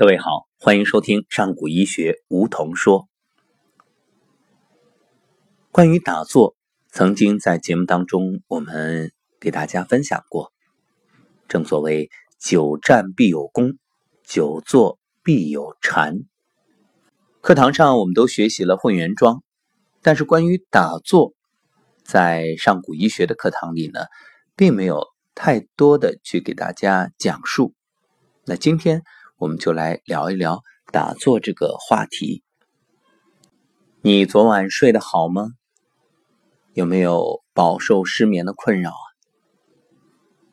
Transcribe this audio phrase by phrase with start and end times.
[0.00, 3.06] 各位好，欢迎收听上古医学梧桐说。
[5.70, 6.56] 关于打坐，
[6.88, 10.54] 曾经在节目当中我们给大家分享过。
[11.48, 12.08] 正所谓
[12.38, 13.74] 久站必有功，
[14.24, 16.20] 久坐必有禅。
[17.42, 19.42] 课堂上我们都学习了混元桩，
[20.00, 21.34] 但是关于打坐，
[22.04, 24.06] 在上古医学的课堂里呢，
[24.56, 27.74] 并没有太多的去给大家讲述。
[28.46, 29.02] 那今天。
[29.40, 30.60] 我们就来聊一聊
[30.92, 32.44] 打坐这个话题。
[34.02, 35.52] 你昨晚睡得好吗？
[36.74, 39.06] 有没有饱受失眠的困扰啊？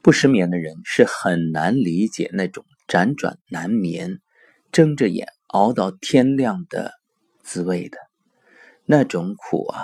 [0.00, 4.20] 不失眠的人是很难理解那种辗转难眠、
[4.70, 6.92] 睁着眼熬到天亮的
[7.42, 7.98] 滋味的，
[8.84, 9.82] 那种苦啊，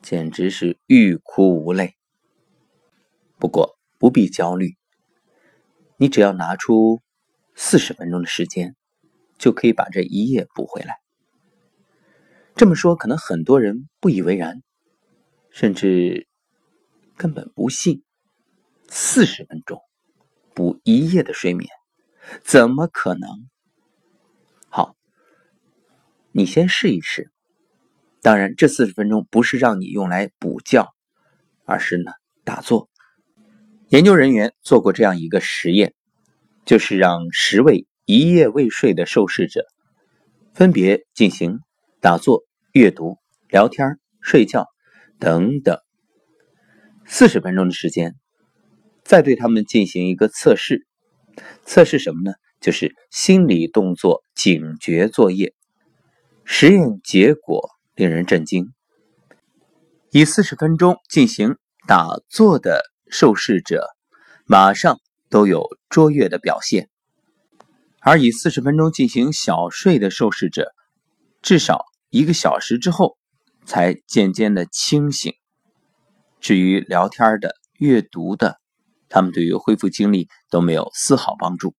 [0.00, 1.96] 简直是欲哭无泪。
[3.40, 4.76] 不过不必焦虑，
[5.96, 7.02] 你只要拿出。
[7.60, 8.76] 四十分钟的时间，
[9.36, 11.00] 就可以把这一夜补回来。
[12.54, 14.62] 这么说，可能很多人不以为然，
[15.50, 16.28] 甚至
[17.16, 18.04] 根本不信。
[18.88, 19.82] 四十分钟
[20.54, 21.68] 补一夜的睡眠，
[22.44, 23.28] 怎么可能？
[24.68, 24.94] 好，
[26.30, 27.32] 你先试一试。
[28.22, 30.94] 当然，这四十分钟不是让你用来补觉，
[31.64, 32.12] 而是呢
[32.44, 32.88] 打坐。
[33.88, 35.92] 研究人员做过这样一个实验。
[36.68, 39.64] 就是让十位一夜未睡的受试者，
[40.52, 41.60] 分别进行
[41.98, 43.16] 打坐、阅读、
[43.48, 44.66] 聊天、睡觉
[45.18, 45.78] 等等
[47.06, 48.16] 四十分钟的时间，
[49.02, 50.86] 再对他们进行一个测试。
[51.64, 52.34] 测试什么呢？
[52.60, 55.54] 就是心理动作警觉作业。
[56.44, 58.74] 实验结果令人震惊：
[60.10, 63.88] 以四十分钟进行打坐的受试者，
[64.44, 65.00] 马上。
[65.30, 66.88] 都有卓越的表现，
[68.00, 70.74] 而以四十分钟进行小睡的受试者，
[71.42, 73.16] 至少一个小时之后
[73.64, 75.34] 才渐渐的清醒。
[76.40, 78.60] 至于聊天的、阅读的，
[79.08, 81.74] 他们对于恢复精力都没有丝毫帮助。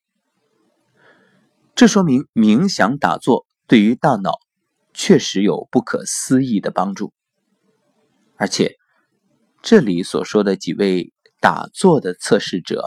[1.75, 4.39] 这说明冥想打坐对于大脑
[4.93, 7.13] 确实有不可思议的帮助，
[8.35, 8.75] 而且
[9.61, 12.83] 这里所说的几位打坐的测试者。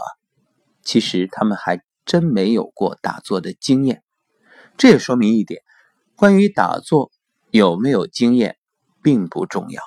[0.83, 4.03] 其实他们还真没有过打坐的经验，
[4.77, 5.61] 这也说明一点：
[6.15, 7.11] 关于打坐
[7.51, 8.57] 有没有经验
[9.01, 9.81] 并不重要。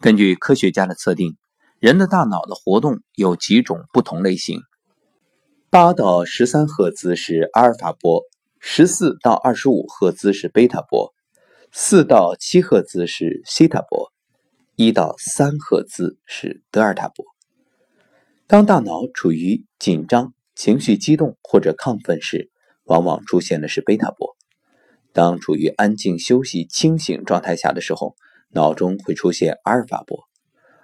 [0.00, 1.36] 根据科学家的测定，
[1.78, 4.60] 人的大脑的活动有几种不同类型：
[5.68, 8.22] 八到十三赫兹是阿尔法波，
[8.58, 11.12] 十四到二十五赫兹是贝塔波，
[11.70, 14.10] 四到七赫兹是西塔波，
[14.74, 17.26] 一到三赫兹是德尔塔波。
[18.50, 22.50] 当大脑处于紧张、情绪激动或者亢奋时，
[22.82, 24.34] 往往出现的是贝塔波；
[25.12, 28.16] 当处于安静、休息、清醒状态下的时候，
[28.48, 30.24] 脑中会出现阿尔法波；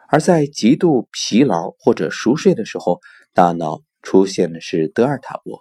[0.09, 3.00] 而在极度疲劳或者熟睡的时候，
[3.34, 5.59] 大脑出现的是德尔塔波。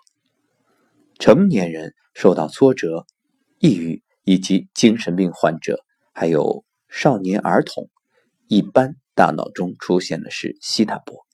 [1.18, 3.08] 成年人受到挫折、
[3.58, 5.84] 抑郁以及精神病患者，
[6.14, 7.90] 还有少年儿童，
[8.48, 11.25] 一般大脑中出现的是西塔波。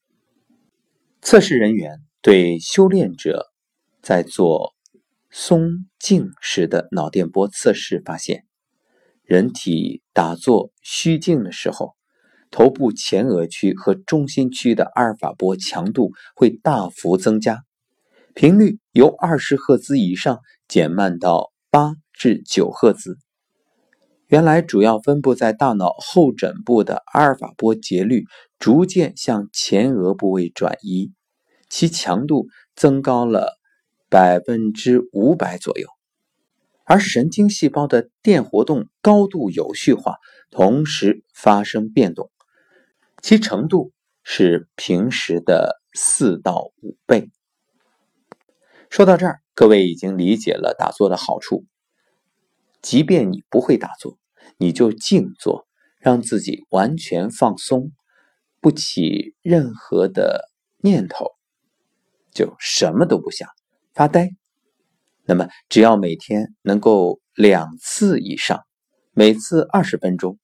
[1.22, 3.52] 测试人员对修炼者
[4.02, 4.74] 在做
[5.30, 8.44] 松静时的脑电波测试发现，
[9.24, 11.94] 人体打坐虚静的时候，
[12.50, 17.64] 头部前额区和中心区的阿尔法波强度会大幅增加，
[18.34, 23.20] 频率由二十赫兹以上减慢到八至九赫兹。
[24.32, 28.24] 原来主要分布在大脑后枕部的阿尔法波节律
[28.60, 31.12] 逐渐向前额部位转移，
[31.70, 33.60] 其强度增高了
[34.08, 35.90] 百分之五百左右，
[36.86, 40.16] 而神经细胞的电活动高度有序化，
[40.50, 42.32] 同时发生变动，
[43.22, 43.92] 其程度
[44.24, 47.30] 是平时的四到五倍。
[48.90, 51.66] 说到这儿，各位已经理解了打坐的好处。
[52.82, 54.21] 即便你不会打坐。
[54.62, 55.66] 你就静坐，
[55.98, 57.92] 让自己完全放松，
[58.60, 60.52] 不起任何的
[60.84, 61.32] 念头，
[62.32, 63.50] 就什么都不想，
[63.96, 64.30] 发呆。
[65.26, 68.62] 那么，只要每天能够两次以上，
[69.14, 70.38] 每次二十分钟，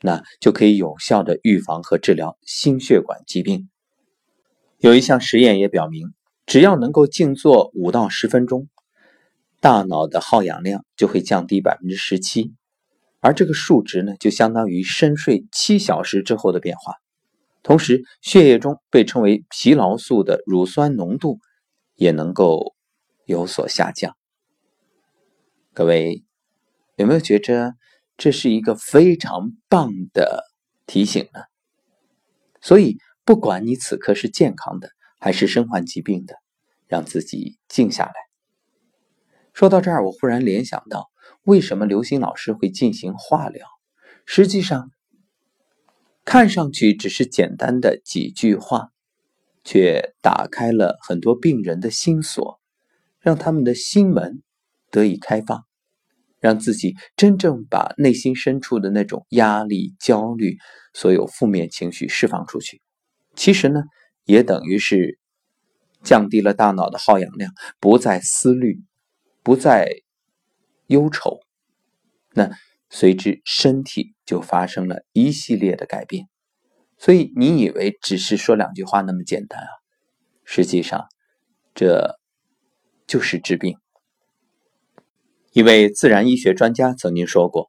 [0.00, 3.68] 那就可以有效的预防和治疗心血管疾病。
[4.78, 6.14] 有一项实验也表明，
[6.46, 8.70] 只要能够静坐五到十分钟，
[9.60, 12.54] 大脑的耗氧量就会降低百分之十七。
[13.24, 16.92] 而这个数值呢，就相当于深睡七小时之后的变化。
[17.62, 21.38] 同时，血液中被称为疲劳素的乳酸浓度
[21.94, 22.74] 也能够
[23.24, 24.14] 有所下降。
[25.72, 26.22] 各位
[26.96, 27.72] 有没有觉着
[28.18, 30.44] 这是一个非常棒的
[30.84, 31.40] 提醒呢？
[32.60, 36.34] 所以，不管你此刻是健康的还是身患疾病的，
[36.86, 38.12] 让自己静下来。
[39.54, 41.08] 说到这儿，我忽然联想到，
[41.44, 43.66] 为什么刘星老师会进行化疗？
[44.24, 44.90] 实际上，
[46.24, 48.88] 看上去只是简单的几句话，
[49.62, 52.58] 却打开了很多病人的心锁，
[53.20, 54.42] 让他们的心门
[54.90, 55.66] 得以开放，
[56.40, 60.56] 让自己真正把内心深处的那种压力、焦虑、
[60.94, 62.80] 所有负面情绪释放出去。
[63.36, 63.82] 其实呢，
[64.24, 65.18] 也等于是
[66.02, 68.82] 降低了大脑的耗氧量，不再思虑，
[69.42, 69.90] 不再
[70.86, 71.40] 忧愁。
[72.32, 72.50] 那。
[72.90, 76.28] 随之，身体就发生了一系列的改变。
[76.96, 79.66] 所以，你以为只是说两句话那么简单啊？
[80.44, 81.08] 实际上，
[81.74, 82.14] 这
[83.08, 83.76] 就是治病。
[85.50, 87.68] 一位自然医学专家曾经说过：“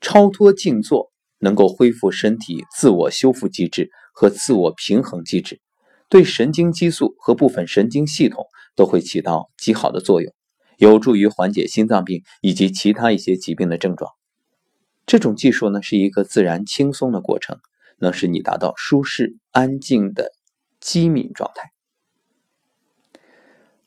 [0.00, 5.60] 超脱静坐能够恢复身体自我修复机制和自我平衡机制，
[6.08, 8.44] 对神经激素和部分神经系统
[8.74, 10.34] 都会起到极好的作用，
[10.82, 14.10] 有助于缓解心脏病以及其他一些疾病的症状。”
[15.06, 17.60] 这种技术呢，是一个自然轻松的过程，
[17.98, 20.32] 能使你达到舒适安静的
[20.80, 21.70] 机敏状态。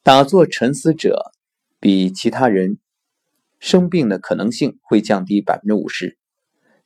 [0.04, 1.34] 打坐沉思者
[1.82, 2.78] 比其他人
[3.60, 6.18] 生病的可能性会降低百分之五十，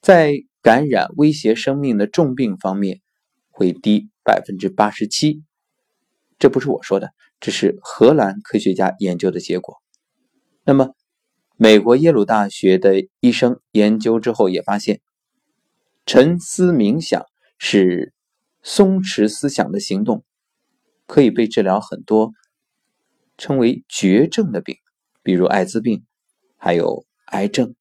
[0.01, 0.33] 在
[0.63, 3.01] 感染威胁生命的重病方面
[3.51, 5.43] 会低百分之八十七。
[6.39, 9.75] 这不是我说的，这是荷兰科学家研究的结果。
[10.69, 10.93] 那么。
[11.61, 15.01] 美国耶鲁大学的医生研究之后也发现，
[16.05, 17.25] 沉思冥想
[17.57, 18.13] 是
[18.61, 20.23] 松弛思想的行动，
[21.07, 22.33] 可以被治疗很多
[23.35, 24.77] 称为绝症的病，
[25.23, 26.05] 比如艾滋病，
[26.55, 27.73] 还有癌症。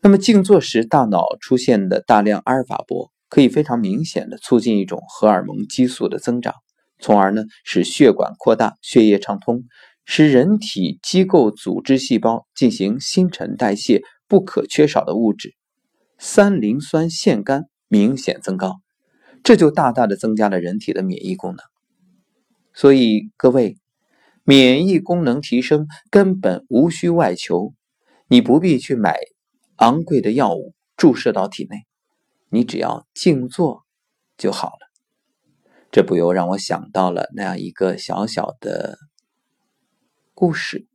[0.00, 6.54] 那么静坐时，大脑出现的大量阿尔法波，可以非常明显的促进一种荷尔蒙激素的增长，
[6.98, 9.64] 从而呢使血管扩大，血液畅通。
[10.10, 15.54] 使人体机构组织细胞进行新陈代谢不可缺少的物质
[16.16, 18.76] 三磷酸腺苷明显增高，
[19.44, 21.58] 这就大大的增加了人体的免疫功能。
[22.72, 23.76] 所以各位，
[24.44, 27.74] 免疫功能提升根本无需外求，
[28.28, 29.18] 你不必去买
[29.76, 31.82] 昂贵的药物注射到体内，
[32.48, 33.82] 你只要静坐
[34.38, 34.88] 就好了。
[35.92, 38.96] 这不由让我想到了那样一个小小的。
[40.40, 40.86] 故事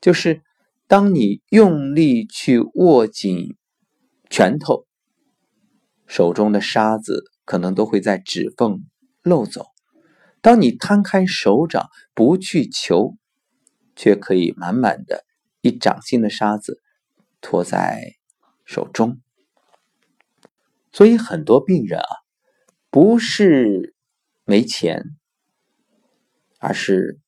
[0.00, 0.42] 就是，
[0.88, 3.56] 当你用力去握紧
[4.28, 4.88] 拳头，
[6.08, 8.80] 手中的沙子可能都会在指缝
[9.22, 9.66] 漏走；
[10.40, 13.16] 当你摊开手掌不去求，
[13.94, 15.24] 却可以满满的
[15.60, 16.82] 一掌心的沙子
[17.40, 18.16] 托在
[18.64, 19.20] 手中。
[20.90, 22.16] 所以很多病人啊，
[22.90, 23.94] 不是
[24.44, 25.04] 没钱，
[26.58, 27.20] 而是。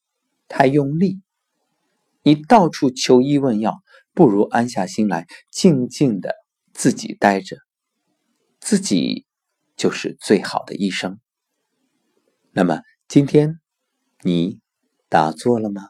[0.54, 1.22] 太用力，
[2.22, 3.82] 你到处求医问药，
[4.12, 6.34] 不如安下心来，静静的
[6.75, 7.56] 自己待着，
[8.60, 9.25] 自己
[9.76, 11.19] 就是最好的医生。
[12.50, 13.60] 那么今天
[14.20, 14.60] 你
[15.08, 15.88] 打坐了吗？